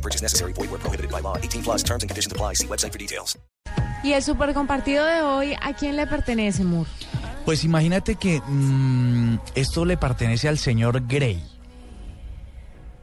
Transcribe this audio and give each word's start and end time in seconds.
No 0.00 0.02
purchase 0.02 0.22
necessary. 0.22 0.54
Void 0.54 0.70
where 0.70 0.80
prohibited 0.80 1.10
by 1.10 1.20
law. 1.20 1.36
18 1.36 1.62
plus 1.62 1.82
terms 1.82 2.02
and 2.02 2.08
conditions 2.08 2.32
apply. 2.32 2.54
See 2.54 2.66
website 2.66 2.92
for 2.92 2.98
details. 2.98 3.38
Y 4.02 4.14
el 4.14 4.22
super 4.22 4.54
compartido 4.54 5.04
de 5.04 5.20
hoy, 5.20 5.54
¿a 5.60 5.74
quién 5.74 5.96
le 5.96 6.06
pertenece, 6.06 6.64
Moore? 6.64 6.88
Pues 7.44 7.64
imagínate 7.64 8.14
que 8.16 8.40
mm, 8.40 9.40
esto 9.54 9.84
le 9.84 9.98
pertenece 9.98 10.48
al 10.48 10.56
señor 10.56 11.06
Gray. 11.06 11.42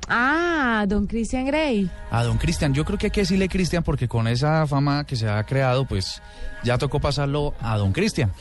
Ah, 0.08 0.86
don 0.88 1.06
Christian 1.06 1.46
Grey. 1.46 1.88
A 2.10 2.24
don 2.24 2.40
Cristian, 2.40 2.74
yo 2.74 2.84
creo 2.84 2.98
que 2.98 3.08
hay 3.08 3.12
que 3.12 3.22
decirle 3.22 3.48
Cristian 3.48 3.84
porque 3.84 4.08
con 4.08 4.28
esa 4.28 4.66
fama 4.66 5.06
que 5.06 5.16
se 5.16 5.30
ha 5.30 5.44
creado, 5.44 5.86
pues 5.86 6.24
ya 6.64 6.80
tocó 6.80 7.00
pasarlo 7.00 7.54
a 7.60 7.78
don 7.78 7.92
Cristian. 7.92 8.32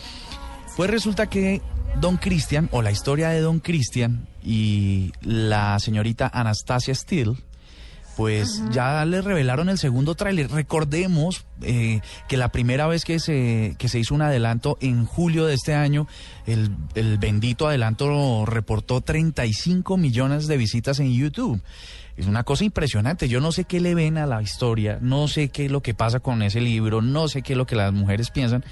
Pues 0.77 0.89
resulta 0.89 1.27
que 1.27 1.61
don 2.01 2.17
Cristian, 2.17 2.71
o 2.73 2.81
la 2.81 2.91
historia 2.91 3.29
de 3.31 3.41
don 3.41 3.61
Cristian 3.61 4.27
y 4.43 5.13
la 5.21 5.79
señorita 5.79 6.31
Anastasia 6.33 6.95
Steele, 6.95 7.35
pues 8.17 8.63
ya 8.71 9.05
le 9.05 9.21
revelaron 9.21 9.69
el 9.69 9.79
segundo 9.79 10.15
tráiler. 10.15 10.51
Recordemos 10.51 11.45
eh, 11.61 12.01
que 12.29 12.39
la 12.39 12.49
primera 12.49 12.87
vez 12.87 13.05
que 13.05 13.21
se, 13.21 13.77
que 13.79 13.89
se 13.89 13.99
hizo 13.99 14.15
un 14.15 14.23
adelanto 14.23 14.79
en 14.81 15.05
julio 15.05 15.45
de 15.45 15.55
este 15.55 15.75
año, 15.75 16.09
el, 16.47 16.71
el 16.95 17.19
bendito 17.19 17.69
adelanto 17.69 18.47
reportó 18.47 19.03
35 19.03 19.99
millones 19.99 20.47
de 20.47 20.57
visitas 20.57 20.99
en 20.99 21.13
YouTube. 21.13 21.63
Es 22.17 22.27
una 22.27 22.45
cosa 22.45 22.65
impresionante. 22.65 23.29
Yo 23.29 23.41
no 23.41 23.53
sé 23.53 23.65
qué 23.65 23.81
le 23.81 23.95
ven 23.95 24.17
a 24.17 24.27
la 24.27 24.41
historia, 24.41 24.99
no 25.03 25.29
sé 25.29 25.51
qué 25.51 25.67
es 25.67 25.71
lo 25.71 25.83
que 25.83 25.93
pasa 25.93 26.21
con 26.21 26.43
ese 26.43 26.63
libro, 26.63 27.03
no 27.03 27.29
sé 27.29 27.43
qué 27.43 27.53
es 27.53 27.59
lo 27.59 27.67
que 27.67 27.77
las 27.77 27.93
mujeres 27.93 28.31
piensan, 28.31 28.65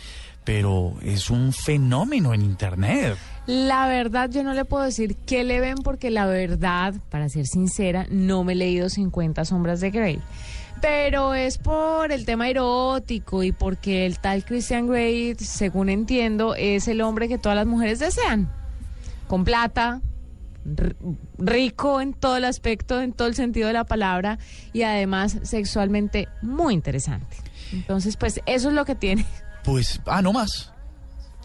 pero 0.44 0.94
es 1.02 1.28
un 1.28 1.52
fenómeno 1.52 2.32
en 2.32 2.40
Internet. 2.40 3.18
La 3.46 3.86
verdad, 3.86 4.30
yo 4.30 4.42
no 4.42 4.54
le 4.54 4.64
puedo 4.64 4.84
decir 4.84 5.16
qué 5.26 5.44
le 5.44 5.60
ven 5.60 5.76
porque 5.76 6.10
la 6.10 6.24
verdad, 6.26 6.94
para 7.10 7.28
ser 7.28 7.46
sincera, 7.46 8.06
no 8.08 8.42
me 8.42 8.54
he 8.54 8.56
leído 8.56 8.88
50 8.88 9.44
sombras 9.44 9.80
de 9.80 9.90
Grey. 9.90 10.18
Pero 10.80 11.34
es 11.34 11.58
por 11.58 12.10
el 12.10 12.24
tema 12.24 12.48
erótico 12.48 13.42
y 13.42 13.52
porque 13.52 14.06
el 14.06 14.18
tal 14.18 14.44
Christian 14.44 14.86
Grey, 14.86 15.34
según 15.36 15.90
entiendo, 15.90 16.54
es 16.54 16.88
el 16.88 17.00
hombre 17.02 17.28
que 17.28 17.38
todas 17.38 17.56
las 17.56 17.66
mujeres 17.66 17.98
desean. 17.98 18.50
Con 19.28 19.44
plata, 19.44 20.00
rico 21.38 22.00
en 22.00 22.14
todo 22.14 22.38
el 22.38 22.44
aspecto, 22.44 23.00
en 23.00 23.12
todo 23.12 23.28
el 23.28 23.34
sentido 23.34 23.66
de 23.66 23.74
la 23.74 23.84
palabra 23.84 24.38
y 24.72 24.82
además 24.82 25.38
sexualmente 25.42 26.28
muy 26.40 26.74
interesante. 26.74 27.36
Entonces, 27.72 28.16
pues 28.16 28.40
eso 28.46 28.68
es 28.68 28.74
lo 28.74 28.84
que 28.84 28.94
tiene. 28.94 29.26
Pues, 29.64 30.00
ah, 30.06 30.20
no 30.20 30.32
más. 30.32 30.73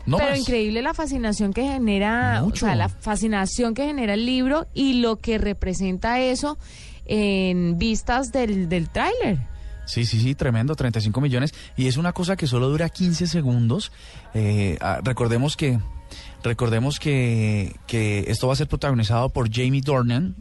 No 0.09 0.17
Pero 0.17 0.31
más. 0.31 0.39
increíble 0.39 0.81
la 0.81 0.93
fascinación 0.93 1.53
que 1.53 1.63
genera, 1.63 2.41
Mucho. 2.43 2.65
o 2.65 2.67
sea, 2.67 2.75
la 2.75 2.89
fascinación 2.89 3.73
que 3.73 3.85
genera 3.85 4.15
el 4.15 4.25
libro 4.25 4.67
y 4.73 4.93
lo 5.01 5.17
que 5.17 5.37
representa 5.37 6.19
eso 6.19 6.57
en 7.05 7.77
vistas 7.77 8.31
del, 8.31 8.67
del 8.69 8.89
tráiler. 8.89 9.37
Sí, 9.85 10.05
sí, 10.05 10.19
sí, 10.19 10.35
tremendo, 10.35 10.75
35 10.75 11.19
millones. 11.21 11.53
Y 11.75 11.87
es 11.87 11.97
una 11.97 12.13
cosa 12.13 12.35
que 12.35 12.45
solo 12.45 12.69
dura 12.69 12.89
15 12.89 13.25
segundos. 13.27 13.91
Eh, 14.35 14.77
ah, 14.81 14.99
recordemos 15.03 15.57
que, 15.57 15.79
recordemos 16.43 16.99
que, 16.99 17.75
que 17.87 18.25
esto 18.27 18.47
va 18.47 18.53
a 18.53 18.55
ser 18.55 18.67
protagonizado 18.67 19.29
por 19.29 19.51
Jamie 19.51 19.81
Dornan. 19.81 20.35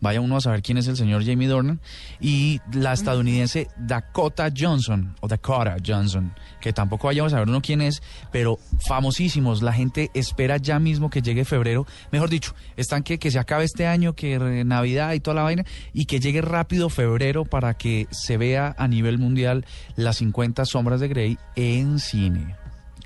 Vaya 0.00 0.20
uno 0.20 0.36
a 0.36 0.40
saber 0.40 0.62
quién 0.62 0.78
es 0.78 0.88
el 0.88 0.96
señor 0.96 1.24
Jamie 1.24 1.48
Dornan. 1.48 1.80
Y 2.20 2.60
la 2.72 2.92
estadounidense 2.92 3.68
Dakota 3.76 4.50
Johnson, 4.56 5.14
o 5.20 5.28
Dakota 5.28 5.76
Johnson, 5.84 6.34
que 6.60 6.72
tampoco 6.72 7.06
vayamos 7.06 7.32
a 7.32 7.36
saber 7.36 7.48
uno 7.48 7.62
quién 7.62 7.80
es, 7.80 8.02
pero 8.30 8.58
famosísimos. 8.86 9.62
La 9.62 9.72
gente 9.72 10.10
espera 10.14 10.56
ya 10.58 10.78
mismo 10.78 11.10
que 11.10 11.22
llegue 11.22 11.44
febrero. 11.44 11.86
Mejor 12.10 12.30
dicho, 12.30 12.54
están 12.76 13.02
que, 13.02 13.18
que 13.18 13.30
se 13.30 13.38
acabe 13.38 13.64
este 13.64 13.86
año, 13.86 14.14
que 14.14 14.34
eh, 14.34 14.64
Navidad 14.64 15.12
y 15.14 15.20
toda 15.20 15.34
la 15.34 15.42
vaina, 15.42 15.64
y 15.92 16.06
que 16.06 16.20
llegue 16.20 16.42
rápido 16.42 16.88
febrero 16.88 17.44
para 17.44 17.74
que 17.74 18.06
se 18.10 18.36
vea 18.36 18.74
a 18.78 18.88
nivel 18.88 19.18
mundial 19.18 19.64
las 19.96 20.16
50 20.16 20.64
sombras 20.64 21.00
de 21.00 21.08
Grey 21.08 21.38
en 21.56 21.98
cine. 21.98 22.56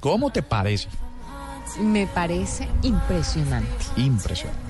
¿Cómo 0.01 0.31
te 0.31 0.43
parece? 0.43 0.89
Me 1.81 2.07
parece 2.07 2.69
impresionante. 2.83 3.85
Impresionante. 3.97 4.68